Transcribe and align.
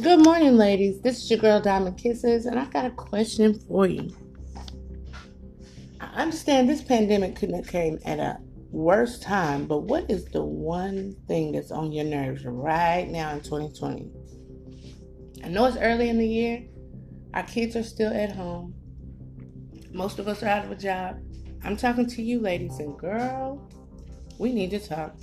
Good 0.00 0.22
morning, 0.22 0.56
ladies. 0.56 1.00
This 1.00 1.24
is 1.24 1.28
your 1.28 1.40
girl 1.40 1.60
Diamond 1.60 1.98
Kisses, 1.98 2.46
and 2.46 2.56
I 2.56 2.66
got 2.66 2.84
a 2.84 2.90
question 2.90 3.58
for 3.66 3.84
you. 3.88 4.14
I 6.00 6.06
understand 6.22 6.68
this 6.68 6.82
pandemic 6.82 7.34
couldn't 7.34 7.56
have 7.56 7.66
came 7.66 7.98
at 8.04 8.20
a 8.20 8.38
worse 8.70 9.18
time, 9.18 9.66
but 9.66 9.80
what 9.80 10.08
is 10.08 10.26
the 10.26 10.44
one 10.44 11.16
thing 11.26 11.50
that's 11.50 11.72
on 11.72 11.90
your 11.90 12.04
nerves 12.04 12.44
right 12.44 13.08
now 13.08 13.32
in 13.32 13.40
2020? 13.40 14.08
I 15.42 15.48
know 15.48 15.64
it's 15.64 15.76
early 15.76 16.08
in 16.08 16.18
the 16.18 16.28
year. 16.28 16.64
Our 17.34 17.42
kids 17.42 17.74
are 17.74 17.82
still 17.82 18.12
at 18.12 18.30
home. 18.30 18.74
Most 19.90 20.20
of 20.20 20.28
us 20.28 20.44
are 20.44 20.48
out 20.48 20.64
of 20.64 20.70
a 20.70 20.76
job. 20.76 21.18
I'm 21.64 21.76
talking 21.76 22.06
to 22.06 22.22
you, 22.22 22.38
ladies, 22.38 22.78
and 22.78 22.96
girl, 22.96 23.68
we 24.38 24.52
need 24.52 24.70
to 24.70 24.78
talk. 24.78 25.16